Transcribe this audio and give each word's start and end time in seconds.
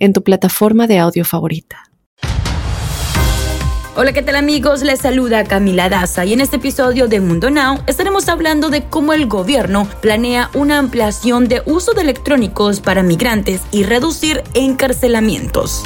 en 0.00 0.12
tu 0.12 0.24
plataforma 0.24 0.88
de 0.88 0.98
audio 0.98 1.24
favorita. 1.24 1.84
Hola, 3.96 4.12
¿qué 4.12 4.22
tal 4.22 4.36
amigos? 4.36 4.82
Les 4.82 5.00
saluda 5.00 5.44
Camila 5.44 5.88
Daza 5.88 6.24
y 6.24 6.32
en 6.32 6.40
este 6.40 6.56
episodio 6.56 7.06
de 7.06 7.20
Mundo 7.20 7.50
Now 7.50 7.80
estaremos 7.86 8.28
hablando 8.28 8.70
de 8.70 8.84
cómo 8.84 9.12
el 9.12 9.26
gobierno 9.26 9.86
planea 10.00 10.48
una 10.54 10.78
ampliación 10.78 11.48
de 11.48 11.62
uso 11.66 11.92
de 11.92 12.02
electrónicos 12.02 12.80
para 12.80 13.02
migrantes 13.02 13.60
y 13.72 13.82
reducir 13.82 14.42
encarcelamientos. 14.54 15.82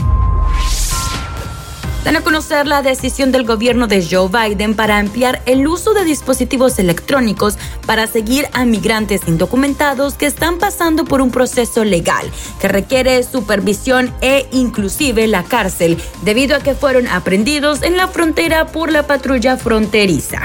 Dan 2.05 2.17
a 2.17 2.21
conocer 2.21 2.67
la 2.67 2.83
decisión 2.83 3.33
del 3.33 3.47
gobierno 3.47 3.87
de 3.87 4.07
Joe 4.07 4.29
Biden 4.29 4.75
para 4.75 4.99
ampliar 4.99 5.41
el 5.47 5.67
uso 5.67 5.95
de 5.95 6.05
dispositivos 6.05 6.79
electrónicos 6.79 7.57
para 7.87 8.07
seguir 8.07 8.47
a 8.53 8.67
migrantes 8.67 9.23
indocumentados 9.27 10.13
que 10.13 10.27
están 10.27 10.59
pasando 10.59 11.07
por 11.07 11.23
un 11.23 11.31
proceso 11.31 11.83
legal 11.83 12.31
que 12.61 12.69
requiere 12.69 13.23
supervisión 13.23 14.13
e 14.21 14.47
inclusive 14.53 15.27
la 15.27 15.45
cárcel 15.45 15.97
debido 16.23 16.57
a 16.57 16.61
que 16.61 16.75
fueron 16.75 17.09
aprendidos 17.09 17.83
en 17.83 17.97
la 17.97 18.07
frontera 18.07 18.67
por 18.67 18.93
la 18.93 19.07
patrulla 19.07 19.57
fronteriza. 19.57 20.43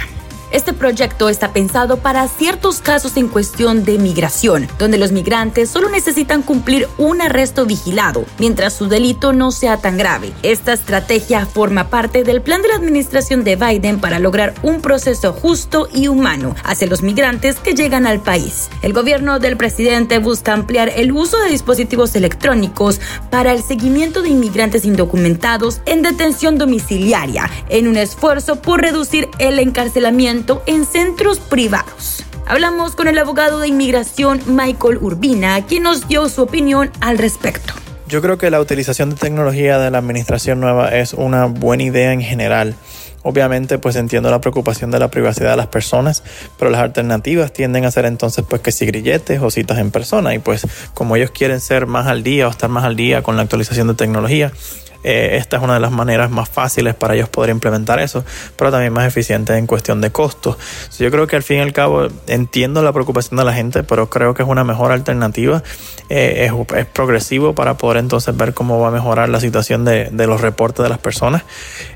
Este 0.52 0.74
proyecto 0.74 1.30
está 1.30 1.54
pensado 1.54 1.98
para 1.98 2.28
ciertos 2.28 2.82
casos 2.82 3.18
en 3.18 3.28
cuestión 3.28 3.84
de 3.86 4.00
migración, 4.00 4.68
donde 4.80 4.98
los 4.98 5.12
migrantes 5.12 5.70
solo 5.70 5.90
necesitan 5.90 6.42
cumplir 6.42 6.88
un 6.98 7.22
arresto 7.22 7.68
vigilado, 7.68 8.26
mientras 8.40 8.74
su 8.74 8.88
delito 8.88 9.32
no 9.32 9.52
sea 9.52 9.78
tan 9.78 9.98
grave. 9.98 10.34
Esta 10.42 10.74
estrategia 10.74 11.46
forma 11.46 11.90
parte 11.90 12.24
del 12.24 12.42
plan 12.42 12.64
de 12.64 12.70
la 12.70 12.76
administración 12.78 13.44
de 13.44 13.58
Biden 13.58 14.00
para 14.00 14.18
lograr 14.18 14.56
un 14.64 14.82
proceso 14.82 15.34
justo 15.34 15.88
y 15.94 16.08
humano 16.08 16.56
hacia 16.64 16.88
los 16.88 17.04
migrantes 17.04 17.58
que 17.58 17.76
llegan 17.76 18.08
al 18.08 18.20
país. 18.20 18.70
El 18.82 18.94
gobierno 18.94 19.38
del 19.38 19.56
presidente 19.56 20.18
busca 20.18 20.54
ampliar 20.54 20.92
el 20.96 21.12
uso 21.12 21.40
de 21.42 21.52
dispositivos 21.52 22.16
electrónicos 22.16 23.00
para 23.30 23.54
el 23.54 23.62
seguimiento 23.62 24.24
de 24.24 24.30
inmigrantes 24.30 24.84
indocumentados 24.84 25.82
en 25.86 26.02
detención 26.02 26.58
domiciliaria, 26.58 27.52
en 27.70 27.88
un 27.88 27.98
esfuerzo 27.98 28.56
por 28.56 28.82
reducir 28.82 29.30
el 29.38 29.60
encarcelamiento 29.60 30.39
en 30.66 30.86
centros 30.86 31.40
privados. 31.40 32.24
Hablamos 32.48 32.96
con 32.96 33.08
el 33.08 33.18
abogado 33.18 33.60
de 33.60 33.68
inmigración 33.68 34.42
Michael 34.48 34.98
Urbina, 35.02 35.66
quien 35.66 35.84
nos 35.84 36.08
dio 36.08 36.30
su 36.30 36.44
opinión 36.44 36.92
al 37.02 37.18
respecto. 37.18 37.74
Yo 38.08 38.22
creo 38.22 38.38
que 38.38 38.50
la 38.50 38.62
utilización 38.62 39.10
de 39.10 39.18
tecnología 39.18 39.78
de 39.78 39.92
la 39.92 39.98
administración 39.98 40.62
nueva 40.62 40.96
es 40.96 41.14
una 41.14 41.46
buena 41.46 41.84
idea 41.84 42.14
en 42.14 42.22
general. 42.22 42.76
Obviamente, 43.22 43.80
pues 43.80 43.98
entiendo 43.98 44.32
la 44.32 44.40
preocupación 44.40 44.92
de 44.92 45.00
la 45.00 45.12
privacidad 45.12 45.52
de 45.52 45.58
las 45.58 45.68
personas, 45.68 46.24
pero 46.58 46.72
las 46.72 46.80
alternativas 46.82 47.52
tienden 47.52 47.84
a 47.84 47.92
ser 47.92 48.06
entonces 48.06 48.46
pues 48.48 48.62
que 48.62 48.72
si 48.72 48.86
grilletes 48.86 49.42
o 49.42 49.52
citas 49.52 49.78
en 49.78 49.92
persona 49.92 50.34
y 50.34 50.40
pues 50.40 50.66
como 50.94 51.18
ellos 51.18 51.32
quieren 51.32 51.60
ser 51.60 51.86
más 51.86 52.08
al 52.08 52.24
día 52.24 52.48
o 52.48 52.52
estar 52.52 52.70
más 52.70 52.86
al 52.86 52.96
día 52.96 53.22
con 53.24 53.36
la 53.36 53.42
actualización 53.42 53.90
de 53.90 53.94
tecnología, 53.94 54.54
eh, 55.04 55.38
esta 55.38 55.58
es 55.58 55.64
una 55.64 55.76
de 55.76 55.80
las 55.80 55.92
maneras 55.92 56.30
más 56.30 56.50
fáciles 56.50 56.96
para 56.96 57.16
ellos 57.16 57.30
poder 57.30 57.50
implementar 57.50 58.00
eso, 58.00 58.24
pero 58.56 58.72
también 58.72 58.94
más 58.94 59.08
eficiente 59.08 59.56
en 59.58 59.68
cuestión 59.68 60.02
de 60.02 60.12
costos. 60.12 60.58
yo 60.98 61.10
creo 61.12 61.28
que 61.28 61.36
al 61.36 61.44
fin 61.44 61.58
y 61.58 61.62
al 61.62 61.74
cabo 61.74 62.08
entiendo 62.28 62.84
la 62.84 62.92
preocupación 62.92 63.38
de 63.38 63.46
la 63.46 63.54
gente, 63.54 63.84
pero 63.84 64.10
creo 64.10 64.34
que 64.34 64.44
es 64.44 64.50
una 64.50 64.64
mejor 64.64 64.92
alternativa. 64.92 65.64
Eh, 66.10 66.50
es, 66.76 66.86
progresivo 66.88 67.54
para 67.54 67.76
poder 67.76 67.98
entonces 67.98 68.36
ver 68.36 68.54
cómo 68.54 68.80
va 68.80 68.88
a 68.88 68.92
mejorar 68.92 69.30
la 69.30 69.40
situación 69.40 69.86
de, 69.86 70.10
los 70.12 70.42
reportes 70.42 70.84
de 70.84 70.90
las 70.90 71.00
personas. 71.00 71.44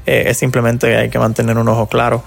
Eh, 0.06 0.26
es 0.28 0.38
simplemente 0.38 0.96
hay 0.96 1.10
que 1.10 1.20
mantener 1.20 1.58
un 1.58 1.68
ojo 1.68 1.88
claro 1.88 2.24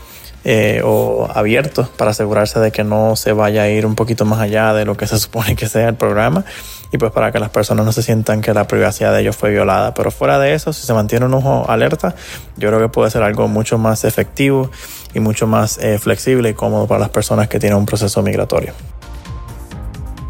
eh, 0.49 0.81
o 0.85 1.29
abiertos 1.35 1.89
para 1.89 2.13
asegurarse 2.13 2.61
de 2.61 2.71
que 2.71 2.85
no 2.85 3.17
se 3.17 3.33
vaya 3.33 3.63
a 3.63 3.69
ir 3.69 3.85
un 3.85 3.97
poquito 3.97 4.25
más 4.25 4.39
allá 4.39 4.73
de 4.75 4.85
lo 4.85 4.97
que 4.97 5.09
se 5.09 5.19
supone 5.19 5.57
que 5.57 5.69
sea 5.69 5.89
el 5.89 5.97
programa 5.97 6.45
y 6.93 6.99
pues 6.99 7.11
para 7.11 7.33
que 7.33 7.41
las 7.41 7.51
personas 7.51 7.85
no 7.85 7.91
se 7.91 8.01
sientan 8.01 8.41
que 8.43 8.55
la 8.55 8.69
privacidad 8.69 9.13
de 9.13 9.23
ellos 9.23 9.37
fue 9.37 9.51
violada. 9.51 9.93
Pero 9.93 10.13
fuera 10.13 10.39
de 10.39 10.55
eso, 10.55 10.73
si 10.73 10.87
se 10.87 10.95
mantiene 10.95 11.27
un 11.27 11.35
ojo 11.35 11.69
alerta, 11.69 12.15
yo 12.57 12.69
creo 12.69 12.81
que 12.81 12.89
puede 12.89 13.11
ser 13.11 13.25
algo 13.25 13.49
mucho 13.49 13.77
más 13.77 14.05
efectivo 14.05 14.71
y 15.15 15.19
mucho 15.19 15.49
más 15.49 15.79
eh, 15.79 15.99
flexible 15.99 16.51
y 16.51 16.55
cómodo 16.55 16.87
para 16.87 17.01
las 17.01 17.11
personas 17.11 17.49
que 17.49 17.59
tienen 17.59 17.77
un 17.77 17.87
proceso 17.87 18.23
migratorio. 18.23 18.73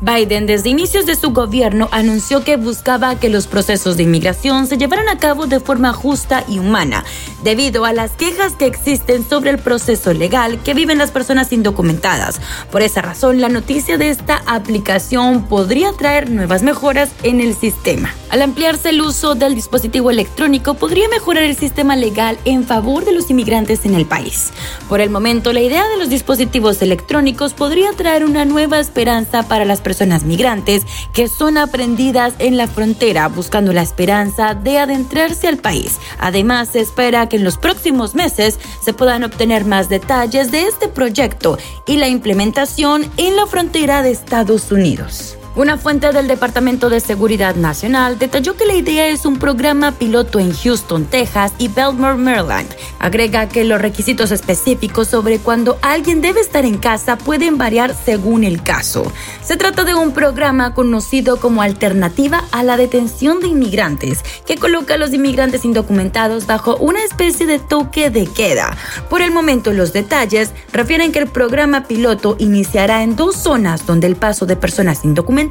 Biden 0.06 0.46
desde 0.46 0.70
inicios 0.70 1.04
de 1.04 1.16
su 1.16 1.32
gobierno 1.32 1.88
anunció 1.90 2.44
que 2.44 2.56
buscaba 2.56 3.18
que 3.18 3.28
los 3.28 3.48
procesos 3.48 3.96
de 3.96 4.04
inmigración 4.04 4.68
se 4.68 4.78
llevaran 4.78 5.08
a 5.08 5.18
cabo 5.18 5.48
de 5.48 5.58
forma 5.58 5.92
justa 5.92 6.44
y 6.46 6.60
humana, 6.60 7.04
debido 7.42 7.84
a 7.84 7.92
las 7.92 8.12
quejas 8.12 8.52
que 8.52 8.66
existen 8.66 9.28
sobre 9.28 9.50
el 9.50 9.58
proceso 9.58 10.12
legal 10.12 10.62
que 10.62 10.74
viven 10.74 10.98
las 10.98 11.10
personas 11.10 11.52
indocumentadas. 11.52 12.40
Por 12.70 12.82
esa 12.82 13.02
razón, 13.02 13.40
la 13.40 13.48
noticia 13.48 13.98
de 13.98 14.10
esta 14.10 14.44
aplicación 14.46 15.48
podría 15.48 15.92
traer 15.92 16.30
nuevas 16.30 16.62
mejoras 16.62 17.10
en 17.24 17.40
el 17.40 17.56
sistema. 17.56 18.14
Al 18.30 18.42
ampliarse 18.42 18.90
el 18.90 19.00
uso 19.00 19.34
del 19.34 19.56
dispositivo 19.56 20.12
electrónico, 20.12 20.74
podría 20.74 21.08
mejorar 21.08 21.42
el 21.42 21.56
sistema 21.56 21.96
legal 21.96 22.38
en 22.44 22.64
favor 22.64 23.04
de 23.04 23.12
los 23.12 23.28
inmigrantes 23.30 23.84
en 23.84 23.94
el 23.94 24.06
país. 24.06 24.52
Por 24.88 25.00
el 25.00 25.10
momento, 25.10 25.52
la 25.52 25.62
idea 25.62 25.88
de 25.88 25.96
los 25.96 26.10
dispositivos 26.10 26.80
electrónicos 26.80 27.54
podría 27.54 27.90
traer 27.92 28.24
una 28.24 28.44
nueva 28.44 28.78
esperanza 28.78 29.42
para 29.42 29.64
las 29.64 29.80
personas 29.80 29.95
migrantes 30.24 30.82
que 31.12 31.28
son 31.28 31.58
aprendidas 31.58 32.34
en 32.38 32.56
la 32.56 32.66
frontera 32.66 33.28
buscando 33.28 33.72
la 33.72 33.82
esperanza 33.82 34.54
de 34.54 34.78
adentrarse 34.78 35.48
al 35.48 35.58
país. 35.58 35.98
Además, 36.18 36.68
se 36.72 36.80
espera 36.80 37.28
que 37.28 37.36
en 37.36 37.44
los 37.44 37.56
próximos 37.56 38.14
meses 38.14 38.58
se 38.82 38.92
puedan 38.92 39.24
obtener 39.24 39.64
más 39.64 39.88
detalles 39.88 40.50
de 40.50 40.62
este 40.62 40.88
proyecto 40.88 41.58
y 41.86 41.96
la 41.96 42.08
implementación 42.08 43.10
en 43.16 43.36
la 43.36 43.46
frontera 43.46 44.02
de 44.02 44.10
Estados 44.10 44.70
Unidos. 44.72 45.36
Una 45.56 45.78
fuente 45.78 46.12
del 46.12 46.28
Departamento 46.28 46.90
de 46.90 47.00
Seguridad 47.00 47.54
Nacional 47.54 48.18
detalló 48.18 48.58
que 48.58 48.66
la 48.66 48.74
idea 48.74 49.08
es 49.08 49.24
un 49.24 49.38
programa 49.38 49.92
piloto 49.92 50.38
en 50.38 50.52
Houston, 50.52 51.06
Texas 51.06 51.54
y 51.56 51.68
Belmore, 51.68 52.18
Maryland. 52.18 52.68
Agrega 52.98 53.48
que 53.48 53.64
los 53.64 53.80
requisitos 53.80 54.32
específicos 54.32 55.08
sobre 55.08 55.38
cuándo 55.38 55.78
alguien 55.80 56.20
debe 56.20 56.42
estar 56.42 56.66
en 56.66 56.76
casa 56.76 57.16
pueden 57.16 57.56
variar 57.56 57.94
según 57.94 58.44
el 58.44 58.62
caso. 58.62 59.10
Se 59.42 59.56
trata 59.56 59.84
de 59.84 59.94
un 59.94 60.12
programa 60.12 60.74
conocido 60.74 61.38
como 61.38 61.62
alternativa 61.62 62.44
a 62.52 62.62
la 62.62 62.76
detención 62.76 63.40
de 63.40 63.48
inmigrantes, 63.48 64.22
que 64.44 64.56
coloca 64.56 64.94
a 64.94 64.98
los 64.98 65.14
inmigrantes 65.14 65.64
indocumentados 65.64 66.46
bajo 66.46 66.76
una 66.76 67.02
especie 67.02 67.46
de 67.46 67.60
toque 67.60 68.10
de 68.10 68.26
queda. 68.26 68.76
Por 69.08 69.22
el 69.22 69.30
momento, 69.30 69.72
los 69.72 69.94
detalles 69.94 70.50
refieren 70.70 71.12
que 71.12 71.20
el 71.20 71.28
programa 71.28 71.84
piloto 71.84 72.36
iniciará 72.38 73.02
en 73.02 73.16
dos 73.16 73.36
zonas 73.36 73.86
donde 73.86 74.06
el 74.06 74.16
paso 74.16 74.44
de 74.44 74.56
personas 74.56 75.02
indocumentadas 75.02 75.45